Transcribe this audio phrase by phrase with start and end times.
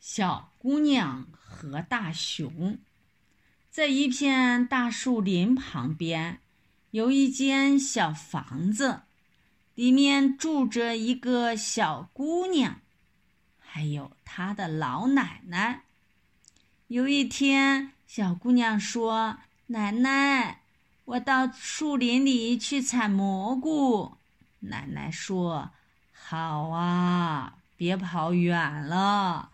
[0.00, 2.78] 小姑娘和大熊，
[3.70, 6.40] 在一片大树林旁边，
[6.92, 9.02] 有一间小房子，
[9.74, 12.80] 里面住着一个小姑娘，
[13.58, 15.82] 还有她的老奶奶。
[16.86, 19.36] 有一天，小姑娘说
[19.68, 20.62] ：“奶奶，
[21.04, 24.16] 我到树林里去采蘑菇。”
[24.60, 25.72] 奶奶说
[26.10, 29.50] ：“好啊，别跑远了。”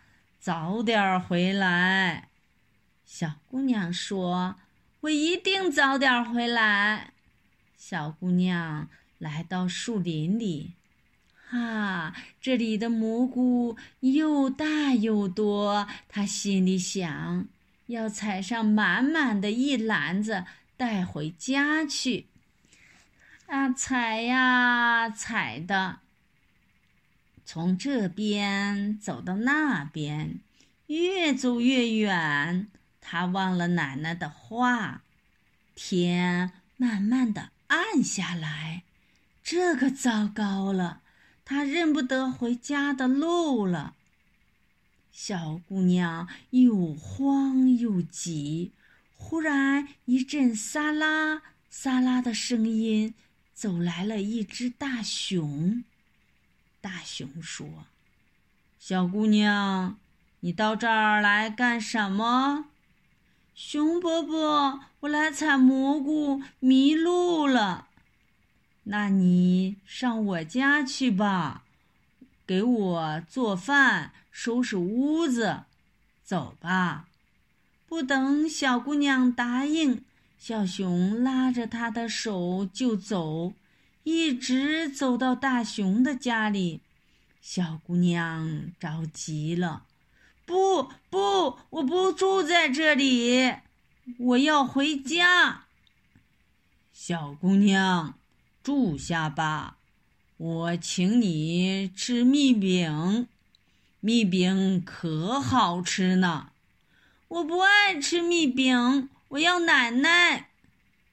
[0.47, 2.29] 早点回来，
[3.05, 4.55] 小姑娘说
[5.01, 7.11] ：“我一定早点回来。”
[7.75, 10.75] 小姑娘来到树林里，
[11.49, 17.45] 哈，这里的蘑菇又大又多，她心里想，
[17.87, 20.45] 要采上满满的一篮子
[20.77, 22.27] 带回家去。
[23.47, 25.99] 啊，采呀采的。
[27.49, 30.41] 从这边走到那边，
[30.87, 32.67] 越走越远。
[32.99, 35.03] 他忘了奶奶的话。
[35.73, 38.83] 天慢慢的暗下来，
[39.41, 40.99] 这可糟糕了，
[41.45, 43.95] 他认不得回家的路了。
[45.13, 48.73] 小姑娘又慌又急。
[49.15, 53.13] 忽然一阵沙拉沙拉的声音，
[53.53, 55.85] 走来了一只大熊。
[56.87, 57.67] 大熊说
[58.79, 59.97] ：“小姑娘，
[60.39, 62.67] 你到这儿来干什么？”
[63.53, 67.89] 熊伯伯，我来采蘑菇，迷路了。
[68.83, 71.65] 那你上我家去吧，
[72.45, 75.63] 给我做饭，收拾屋子。
[76.23, 77.09] 走吧。
[77.85, 80.05] 不等小姑娘答应，
[80.37, 83.51] 小熊拉着她的手就走。
[84.09, 86.79] 一直走到大熊的家里，
[87.41, 89.83] 小姑娘着急了
[90.47, 93.53] ：“不不，我不住在这里，
[94.17, 95.65] 我要回家。”
[96.93, 98.17] 小姑娘，
[98.63, 99.77] 住下吧，
[100.37, 103.27] 我请你吃蜜饼，
[103.99, 106.51] 蜜饼可好吃呢。
[107.27, 110.51] 我不爱吃蜜饼，我要奶奶。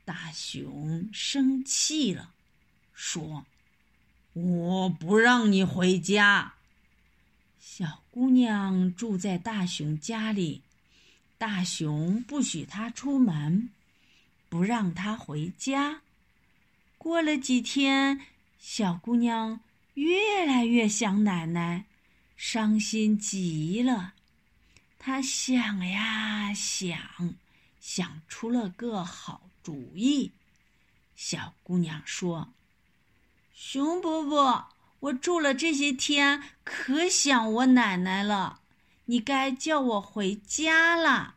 [0.05, 2.34] 大熊生气了。
[2.95, 3.45] 说
[4.33, 6.55] ：“我不让你回家。”
[7.59, 10.63] 小姑娘住在大熊家里，
[11.37, 13.71] 大熊不许她出门，
[14.49, 16.03] 不让她回家。
[16.97, 18.21] 过了几天，
[18.59, 19.61] 小姑娘
[19.95, 21.87] 越来越想奶奶，
[22.37, 24.15] 伤心极了。
[24.99, 27.35] 她想呀想，
[27.81, 30.33] 想出了个好主意。
[31.17, 32.53] 小姑娘说。
[33.57, 34.67] 熊伯伯，
[34.99, 38.59] 我住了这些天，可想我奶奶了。
[39.05, 41.37] 你该叫我回家了。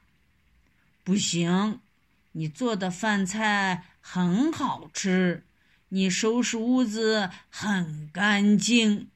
[1.03, 1.79] 不行，
[2.31, 5.45] 你做的饭菜很好吃，
[5.89, 9.11] 你收拾屋子很干净，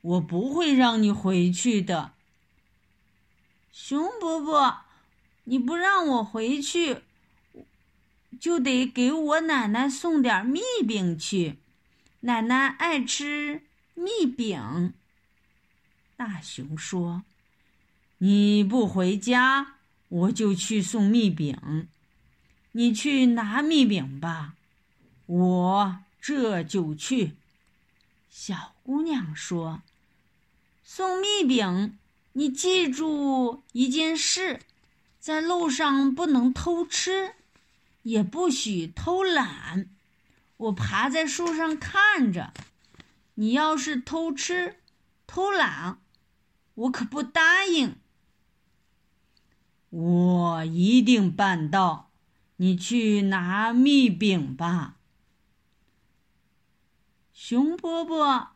[0.00, 2.12] 我不会让你回去的。
[3.70, 4.84] 熊伯伯，
[5.44, 7.02] 你不让我回去，
[8.40, 11.58] 就得给我奶奶送点蜜饼去。
[12.24, 13.62] 奶奶爱吃
[13.94, 14.92] 蜜饼。
[16.16, 17.24] 大熊说
[18.18, 19.78] ：“你不回家，
[20.08, 21.88] 我就去送蜜饼。
[22.70, 24.54] 你去拿蜜饼吧，
[25.26, 27.34] 我这就去。”
[28.30, 29.82] 小姑娘说
[30.84, 31.98] ：“送蜜饼，
[32.34, 34.60] 你记住一件事，
[35.18, 37.34] 在路上不能偷吃，
[38.04, 39.88] 也不许偷懒。”
[40.62, 42.52] 我爬在树上看着，
[43.34, 44.76] 你要是偷吃、
[45.26, 45.98] 偷懒，
[46.74, 47.96] 我可不答应。
[49.90, 52.10] 我一定办到。
[52.56, 54.98] 你去拿蜜饼吧，
[57.32, 58.52] 熊伯伯。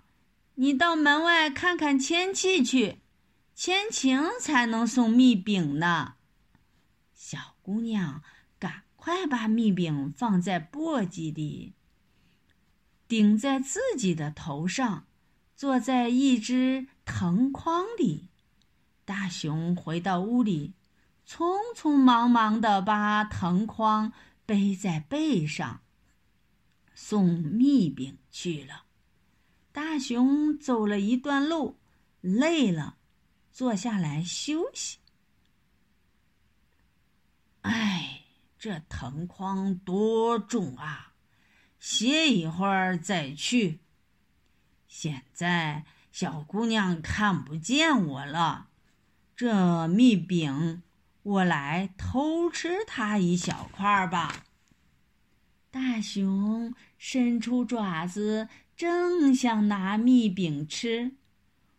[0.54, 2.98] 你到门外看看天气去，
[3.56, 6.14] 天晴才能送蜜饼呢。
[7.12, 8.22] 小姑娘，
[8.60, 11.74] 赶快把蜜饼放在簸箕里。
[13.08, 15.06] 顶在自己的头上，
[15.54, 18.28] 坐在一只藤筐里。
[19.04, 20.74] 大熊回到屋里，
[21.26, 24.12] 匆匆忙忙地把藤筐
[24.44, 25.82] 背在背上，
[26.94, 28.84] 送蜜饼去了。
[29.70, 31.76] 大熊走了一段路，
[32.20, 32.96] 累了，
[33.52, 34.98] 坐下来休息。
[37.60, 38.22] 哎，
[38.58, 41.12] 这藤筐多重啊！
[41.78, 43.80] 歇一会儿再去。
[44.88, 48.68] 现在小姑娘看不见我了，
[49.36, 50.82] 这蜜饼，
[51.22, 54.44] 我来偷吃它一小块吧。”
[55.70, 61.16] 大熊伸出爪子，正想拿蜜饼吃，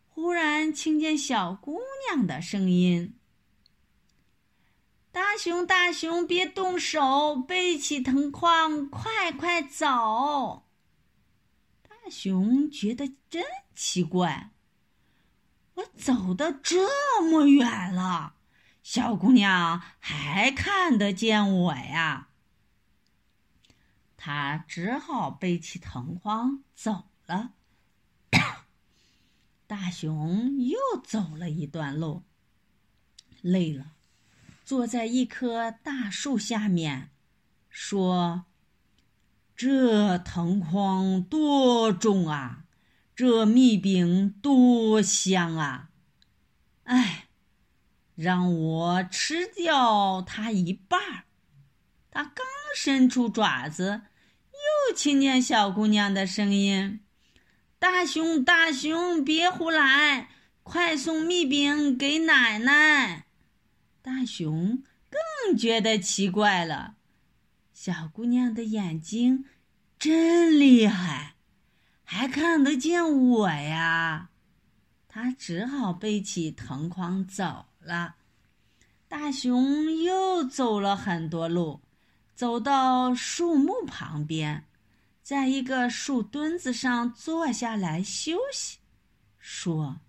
[0.06, 3.14] 忽然听见小姑娘的声音
[5.18, 10.64] ：“大熊，大熊，别动手，背起藤筐，快快走！”
[11.82, 13.42] 大熊觉得真
[13.74, 14.52] 奇怪，
[15.74, 18.36] 我走的这么远了，
[18.84, 22.28] 小姑娘还看得见我呀？
[24.16, 27.54] 他只好背起藤筐走了。
[29.66, 32.22] 大熊又走了一段路，
[33.42, 33.96] 累了，
[34.68, 37.08] 坐在一棵大树下面，
[37.70, 38.44] 说
[39.56, 42.64] ：“这藤筐多重啊！
[43.16, 45.88] 这蜜饼多香啊！
[46.84, 47.28] 哎，
[48.14, 51.24] 让我吃掉它一半儿。”
[52.12, 52.44] 他刚
[52.76, 54.02] 伸出爪子。
[54.52, 57.00] 又听见小姑娘的声音
[57.80, 60.28] ：“大熊，大熊，别胡来，
[60.62, 63.24] 快送蜜饼给奶奶。”
[64.08, 66.96] 大熊更觉得奇怪了，
[67.74, 69.44] 小姑娘的眼睛
[69.98, 71.34] 真厉害，
[72.04, 74.30] 还看得见我呀！
[75.08, 78.16] 他只好背起藤筐走了。
[79.08, 81.82] 大熊又走了很多路。
[82.34, 84.64] 走到树木旁边，
[85.22, 88.78] 在一个树墩子上坐下来休息，
[89.38, 90.00] 说：“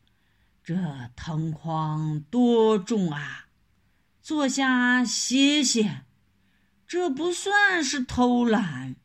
[0.63, 3.47] 这藤筐多重啊！
[4.21, 6.05] 坐下歇歇。
[6.87, 8.95] 这不算是偷懒，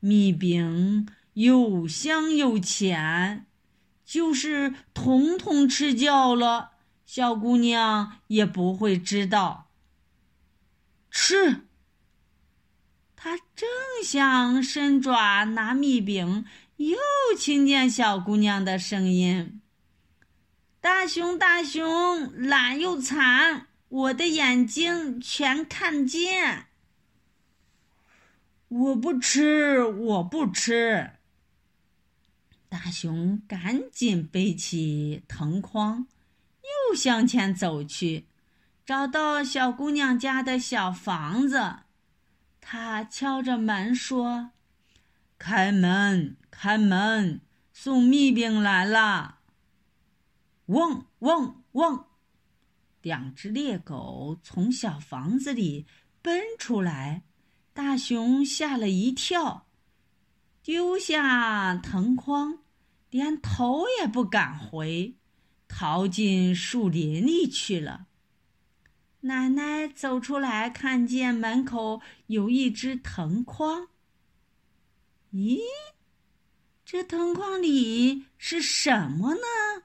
[0.00, 3.46] 蜜饼又香又甜，
[4.04, 6.72] 就是统统吃掉了，
[7.06, 9.70] 小姑娘也不会知道。
[11.10, 11.66] 吃。”
[13.16, 13.66] 他正
[14.04, 16.44] 想伸爪拿蜜饼，
[16.76, 16.98] 又
[17.38, 19.62] 听见小姑娘的声音
[20.82, 26.66] ：“大熊，大熊，懒又馋，我的眼睛全看见。
[28.66, 31.12] 我不吃，我不吃。”
[32.68, 36.08] 大熊赶紧背起藤筐，
[36.90, 38.26] 又向前走去，
[38.84, 41.76] 找到小姑娘家的小房子。
[42.60, 44.50] 他敲着门说
[45.38, 47.40] ：“开门，开门，
[47.72, 49.38] 送蜜饼来了。”
[50.66, 52.08] 汪汪汪！
[53.04, 55.86] 两只猎狗从小房子里
[56.22, 57.22] 奔出来，
[57.74, 59.66] 大熊吓了一跳，
[60.62, 62.60] 丢下藤筐，
[63.10, 65.16] 连头也不敢回，
[65.68, 68.06] 逃进树林里去了。
[69.20, 73.88] 奶奶走出来，看见门口有一只藤筐。
[75.30, 75.60] 咦，
[76.86, 79.84] 这藤筐里是什么呢？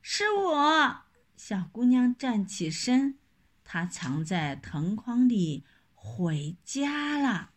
[0.00, 1.03] 是我，
[1.46, 3.18] 小姑娘站起身，
[3.64, 5.62] 她藏在藤筐里
[5.94, 7.50] 回家了。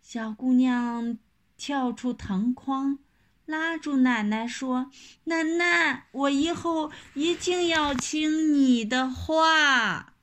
[0.00, 1.18] 小姑娘
[1.56, 3.00] 跳出藤筐。
[3.46, 4.92] 拉住奶奶说
[5.26, 10.14] ：“奶奶，我以后一定要听你的话。”